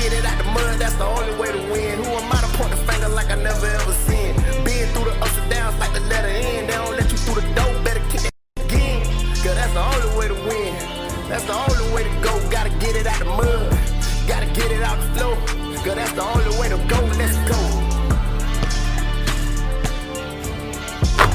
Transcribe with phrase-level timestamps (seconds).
[0.00, 2.02] get it out the mud, that's the only way to win.
[2.02, 4.34] Who am I to point the finger like I never ever seen?
[4.64, 6.66] Been through the ups and downs like the letter N.
[6.66, 8.32] They don't let you through the door, better kick that
[8.64, 9.04] again.
[9.44, 10.72] Cause that's the only way to win.
[11.28, 12.32] That's the only way to go.
[12.50, 13.70] Gotta get it out the mud.
[14.26, 15.36] Gotta get it out the flow.
[15.84, 17.00] Cause that's the only way to go.
[17.20, 17.60] Let's go.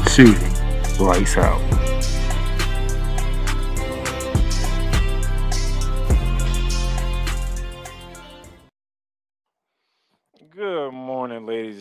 [0.10, 0.54] Shooting.
[1.00, 1.75] Lights out.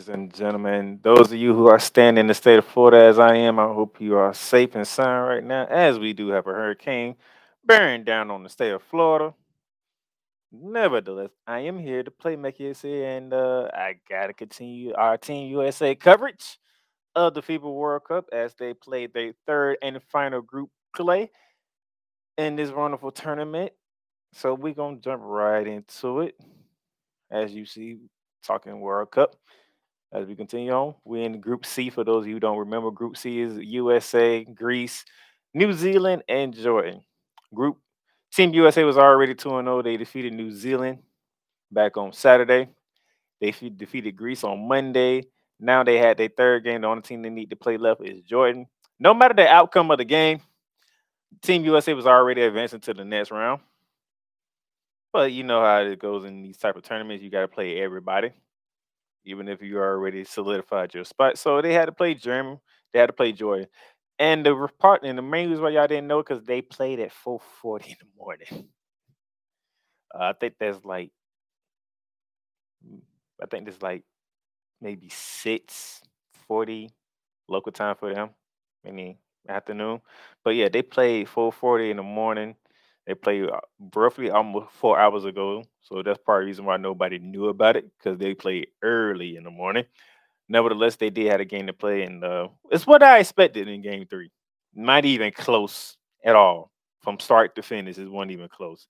[0.04, 0.98] Ladies and gentlemen.
[1.02, 3.64] Those of you who are staying in the state of Florida as I am, I
[3.64, 7.16] hope you are safe and sound right now, as we do have a hurricane
[7.64, 9.32] bearing down on the state of Florida.
[10.52, 15.16] Nevertheless, I am here to play Make USA, and uh, I got to continue our
[15.16, 16.58] Team USA coverage
[17.14, 21.30] of the FIBA World Cup as they played their third and final group play
[22.36, 23.72] in this wonderful tournament.
[24.34, 26.34] So we're going to jump right into it.
[27.30, 27.98] As you see,
[28.44, 29.36] talking World Cup.
[30.14, 31.90] As we continue on, we're in Group C.
[31.90, 35.04] For those of you who don't remember, Group C is USA, Greece,
[35.52, 37.02] New Zealand, and Jordan.
[37.52, 37.78] Group
[38.32, 39.82] Team USA was already 2 0.
[39.82, 40.98] They defeated New Zealand
[41.72, 42.68] back on Saturday.
[43.40, 45.24] They fe- defeated Greece on Monday.
[45.58, 46.82] Now they had their third game.
[46.82, 48.66] The only team they need to play left is Jordan.
[49.00, 50.40] No matter the outcome of the game,
[51.42, 53.60] Team USA was already advancing to the next round.
[55.12, 57.22] But you know how it goes in these type of tournaments.
[57.22, 58.32] You got to play everybody,
[59.24, 61.38] even if you already solidified your spot.
[61.38, 62.58] So they had to play Germany.
[62.92, 63.68] They had to play Jordan.
[64.18, 67.12] And the part and the main reason why y'all didn't know because they played at
[67.12, 68.68] 4:40 in the morning.
[70.14, 71.10] Uh, I think that's like,
[72.86, 73.00] mm,
[73.42, 74.02] I think there's like
[74.80, 76.90] maybe 6:40
[77.48, 78.30] local time for them
[78.84, 79.16] in the
[79.48, 80.00] afternoon.
[80.44, 82.56] But yeah, they played 4:40 in the morning.
[83.06, 83.60] They played uh,
[83.94, 87.76] roughly almost four hours ago, so that's part of the reason why nobody knew about
[87.76, 89.84] it because they played early in the morning.
[90.48, 93.82] Nevertheless, they did have a game to play, and uh, it's what I expected in
[93.82, 94.30] Game Three.
[94.74, 96.70] Not even close at all
[97.02, 97.98] from start to finish.
[97.98, 98.86] It wasn't even close.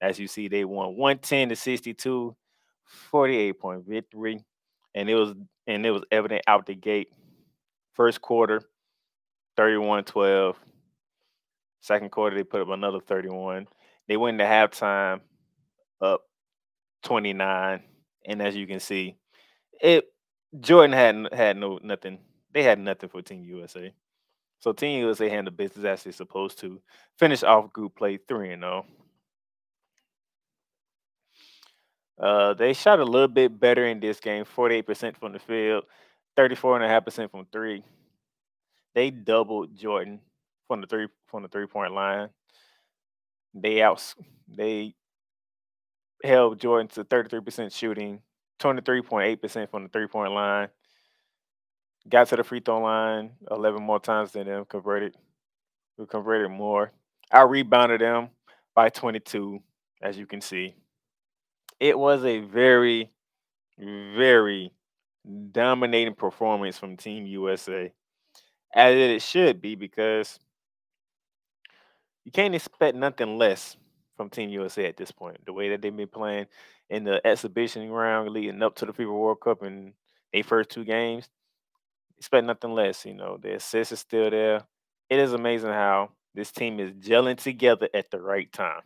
[0.00, 2.36] As you see, they won 110 to 62,
[3.10, 4.44] 48 point victory,
[4.94, 5.34] and it was
[5.66, 7.08] and it was evident out the gate.
[7.94, 8.62] First quarter,
[9.58, 10.54] 31-12.
[11.86, 13.68] Second quarter, they put up another 31.
[14.08, 15.20] They went to halftime
[16.00, 16.22] up
[17.04, 17.80] 29.
[18.26, 19.14] And as you can see,
[19.80, 20.04] it
[20.58, 22.18] Jordan had had no nothing.
[22.52, 23.94] They had nothing for Team USA.
[24.58, 26.82] So Team USA handled the business as they're supposed to.
[27.20, 28.86] Finish off group play 3 and 0.
[32.18, 35.84] Uh, they shot a little bit better in this game, 48% from the field,
[36.36, 37.84] 34.5% from three.
[38.92, 40.18] They doubled Jordan
[40.66, 42.28] from the three from the three point line.
[43.54, 44.14] They outs
[44.48, 44.94] they
[46.24, 48.20] held Jordan to 33% shooting,
[48.60, 50.68] 23.8% from the three point line.
[52.08, 55.16] Got to the free throw line 11 more times than them, converted.
[55.98, 56.92] We converted more.
[57.32, 58.28] I rebounded them
[58.74, 59.60] by 22,
[60.02, 60.76] as you can see.
[61.80, 63.10] It was a very,
[63.78, 64.72] very
[65.50, 67.92] dominating performance from Team USA,
[68.74, 70.38] as it should be, because
[72.26, 73.76] you can't expect nothing less
[74.16, 75.38] from Team USA at this point.
[75.46, 76.46] The way that they've been playing
[76.90, 79.92] in the exhibition round leading up to the FIBA World Cup and
[80.32, 81.28] their first two games,
[82.18, 83.06] expect nothing less.
[83.06, 84.62] You know, the assist is still there.
[85.08, 88.82] It is amazing how this team is gelling together at the right time.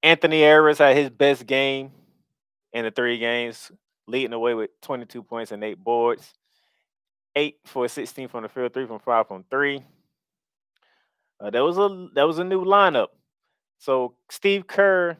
[0.00, 1.90] Anthony Harris had his best game
[2.72, 3.72] in the three games,
[4.06, 6.34] leading away with 22 points and eight boards.
[7.34, 9.82] Eight for 16 from the field, three from five from three.
[11.40, 13.08] Uh, that was a that was a new lineup.
[13.78, 15.16] So Steve Kerr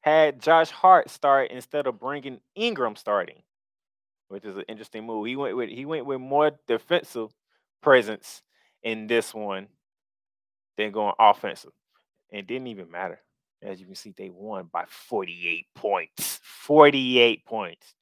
[0.00, 3.42] had Josh Hart start instead of Brandon Ingram starting,
[4.28, 5.26] which is an interesting move.
[5.26, 7.30] He went with he went with more defensive
[7.82, 8.42] presence
[8.82, 9.68] in this one
[10.76, 11.72] than going offensive.
[12.30, 13.20] It didn't even matter.
[13.62, 16.40] As you can see, they won by 48 points.
[16.42, 17.94] 48 points.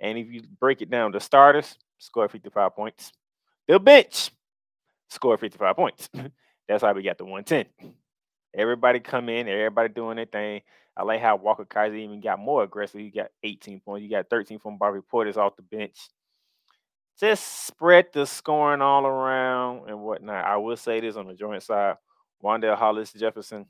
[0.00, 3.12] And if you break it down, the starters scored 55 points.
[3.68, 4.30] The bench
[5.08, 6.08] scored 55 points.
[6.68, 7.92] That's why we got the 110.
[8.54, 10.62] Everybody come in, everybody doing their thing.
[10.96, 13.00] I like how Walker Kaiser even got more aggressive.
[13.00, 14.04] He got 18 points.
[14.04, 15.98] You got 13 from Bobby Portis off the bench.
[17.18, 20.44] Just spread the scoring all around and whatnot.
[20.44, 21.96] I will say this on the joint side.
[22.42, 23.66] Wandell Hollis Jefferson.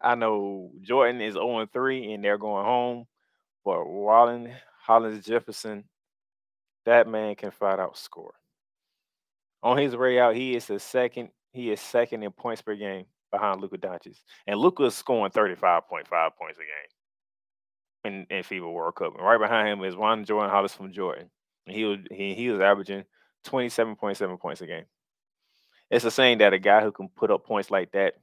[0.00, 3.06] I know Jordan is 0 3 and they're going home,
[3.64, 5.84] but Wallen Hollis Jefferson,
[6.84, 8.34] that man can fight out score.
[9.62, 11.30] On his way out, he is the second.
[11.56, 15.54] He is second in points per game behind Luka Doncic, and Luka is scoring thirty
[15.54, 19.14] five point five points a game in in FIBA World Cup.
[19.16, 21.30] And right behind him is Juan Jordan Hollis from Jordan,
[21.66, 23.04] and he was he, he was averaging
[23.42, 24.84] twenty seven point seven points a game.
[25.90, 28.14] It's a saying that a guy who can put up points like that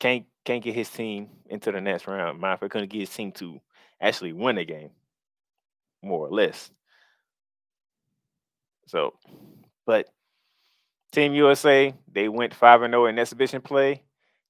[0.00, 2.40] can't can't get his team into the next round.
[2.40, 3.60] Fact, couldn't get his team to
[4.00, 4.90] actually win the game,
[6.02, 6.70] more or less.
[8.86, 9.14] So,
[9.86, 10.08] but
[11.14, 14.02] Team USA, they went 5 and 0 in exhibition play.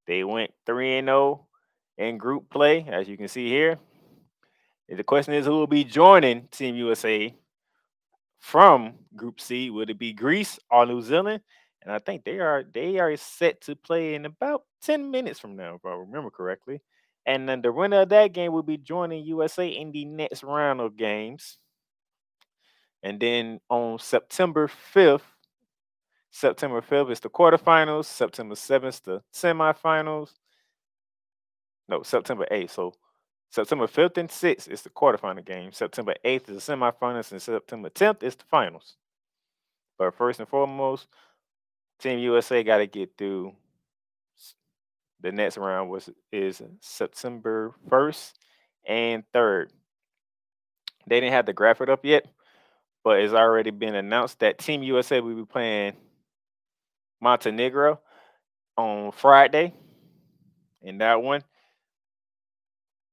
[0.07, 1.47] They went 3 and 0
[1.99, 3.79] in group play, as you can see here.
[4.89, 7.35] The question is who will be joining Team USA
[8.39, 9.69] from Group C?
[9.69, 11.43] Would it be Greece or New Zealand?
[11.83, 15.57] And I think they are they are set to play in about 10 minutes from
[15.57, 16.81] now, if I remember correctly.
[17.27, 20.81] And then the winner of that game will be joining USA in the next round
[20.81, 21.59] of games.
[23.03, 25.34] And then on September 5th,
[26.35, 28.07] September 5th is the quarterfinals.
[28.07, 30.31] September 7th, the semifinals.
[31.89, 32.71] No, September 8th.
[32.71, 32.93] So
[33.51, 35.71] September 5th and 6th is the quarterfinal game.
[35.71, 38.97] September 8th is the semifinals, and September 10th is the finals.
[39.97, 41.07] But first and foremost,
[42.01, 43.53] Team USA got to get through
[45.21, 48.33] the next round was is September 1st
[48.89, 49.69] and 3rd.
[51.07, 52.27] They didn't have the graphic up yet,
[53.05, 55.95] but it's already been announced that Team USA will be playing
[57.25, 57.99] Montenegro
[58.77, 59.73] on Friday.
[60.83, 61.43] In that one,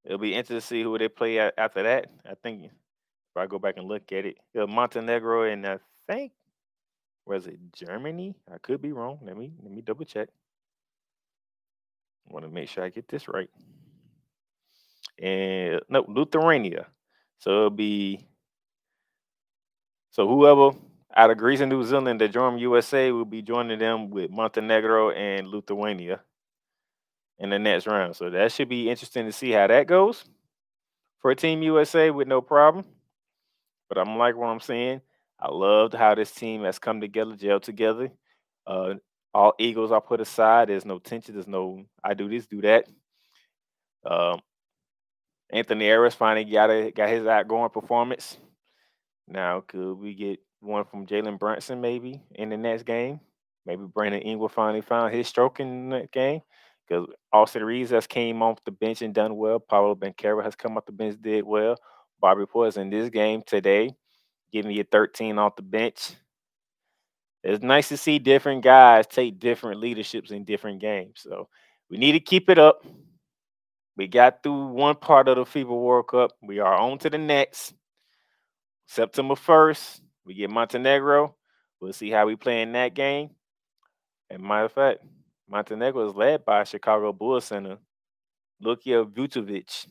[0.04, 2.12] it'll be interesting to see who they play after that.
[2.30, 2.72] I think if
[3.38, 5.78] I go back and look at it, Montenegro and I
[6.08, 6.34] think
[7.26, 8.36] was it Germany?
[8.54, 9.20] I could be wrong.
[9.24, 10.28] Let me let me double check.
[12.28, 13.50] Want to make sure I get this right.
[15.18, 16.88] And no, Lithuania.
[17.38, 18.28] So it'll be
[20.10, 20.78] so whoever
[21.16, 25.12] out of Greece and New Zealand that join USA will be joining them with Montenegro
[25.12, 26.22] and Lithuania
[27.40, 28.16] in the next round.
[28.16, 30.24] So that should be interesting to see how that goes
[31.20, 32.86] for Team USA with no problem.
[33.90, 35.02] But I'm like what I'm saying.
[35.40, 38.12] I loved how this team has come together, gel together.
[38.66, 38.96] Uh,
[39.34, 40.70] all egos are put aside.
[40.70, 41.34] There's no tension.
[41.34, 42.86] There's no I do this, do that.
[44.06, 44.40] Um,
[45.52, 48.38] Anthony Harris finally got a, got his outgoing performance.
[49.28, 53.20] Now, could we get one from Jalen Brunson maybe in the next game?
[53.66, 56.42] Maybe Brandon Ingram finally found his stroke in that game
[56.88, 59.60] because Austin Reaves has came off the bench and done well.
[59.60, 61.78] Paolo Banchero has come off the bench, did well.
[62.20, 63.96] Bobby Portis in this game today
[64.52, 66.14] giving you 13 off the bench.
[67.44, 71.16] It's nice to see different guys take different leaderships in different games.
[71.18, 71.48] So
[71.90, 72.86] we need to keep it up.
[73.98, 76.32] We got through one part of the FIBA World Cup.
[76.42, 77.74] We are on to the next.
[78.88, 81.36] September 1st, we get Montenegro.
[81.80, 83.32] We'll see how we play in that game.
[84.30, 85.00] And matter of fact,
[85.50, 87.78] Montenegro is led by Chicago Bulls center,
[88.62, 89.88] Luka Vucevic.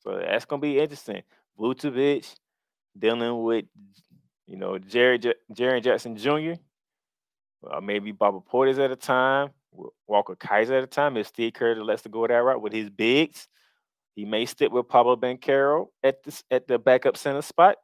[0.00, 1.22] So that's going to be interesting.
[1.58, 2.34] Vucevic,
[2.96, 3.64] dealing with,
[4.46, 6.60] you know, Jaren Jaren Jackson Jr.
[7.68, 9.50] Uh, maybe Bobby Portis at a time,
[10.06, 11.16] Walker Kaiser at a time.
[11.16, 13.48] If Steve Kerr lets to go that route with his bigs,
[14.14, 17.76] he may stick with Paolo Banchero at this at the backup center spot.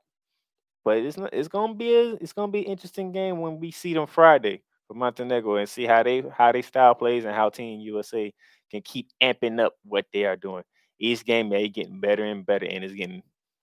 [0.84, 3.70] But it's not, it's gonna be a it's gonna be an interesting game when we
[3.70, 7.48] see them Friday for Montenegro and see how they how they style plays and how
[7.48, 8.32] Team USA
[8.70, 10.62] can keep amping up what they are doing.
[10.98, 13.22] Each game they getting better and better, and it's getting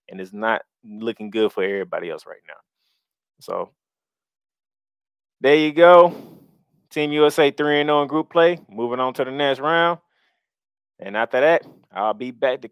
[0.09, 2.55] and it's not looking good for everybody else right now.
[3.39, 3.69] So
[5.39, 6.15] there you go.
[6.89, 8.59] Team USA 3 and 0 in group play.
[8.69, 9.99] Moving on to the next round.
[10.99, 12.69] And after that, I'll be back to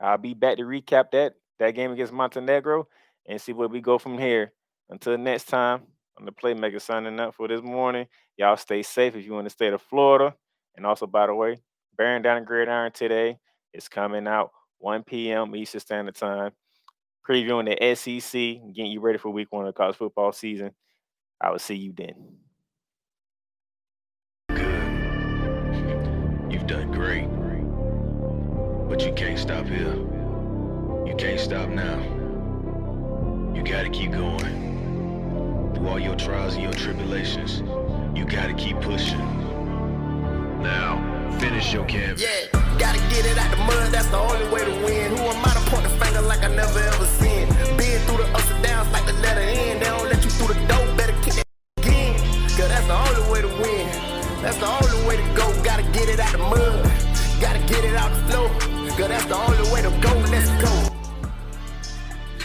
[0.00, 2.88] I'll be back to recap that that game against Montenegro
[3.28, 4.52] and see where we go from here.
[4.90, 5.82] Until next time,
[6.18, 8.06] I'm the playmaker signing up for this morning.
[8.36, 10.34] Y'all stay safe if you're in the state of Florida.
[10.76, 11.60] And also, by the way,
[11.96, 13.38] bearing down gridiron today
[13.72, 15.54] is coming out 1 p.m.
[15.54, 16.52] Eastern Standard Time
[17.28, 18.32] previewing the SEC,
[18.74, 20.70] getting you ready for week one of the college football season.
[21.40, 22.14] I will see you then.
[24.48, 26.52] Good.
[26.52, 27.28] You've done great.
[28.88, 29.94] But you can't stop here.
[31.06, 32.17] You can't stop now.
[33.58, 35.74] You gotta keep going.
[35.74, 37.58] Through all your trials and your tribulations,
[38.16, 39.18] you gotta keep pushing.
[40.62, 42.22] Now, finish your canvas.
[42.22, 42.78] Yeah.
[42.78, 44.64] Gotta get it out the mud, that's the only way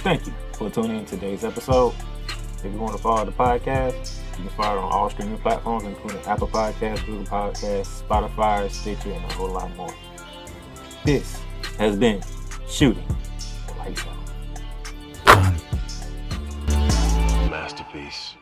[0.03, 1.93] Thank you for tuning in today's episode.
[2.57, 5.85] If you want to follow the podcast, You can follow it on all streaming platforms,
[5.85, 9.93] including Apple Podcasts, Google Podcasts, Spotify, Stitcher, and a whole lot more.
[11.05, 11.39] This
[11.77, 12.21] has been
[12.67, 13.05] Shooting
[13.77, 15.53] Lights Out.
[17.49, 18.35] Masterpiece.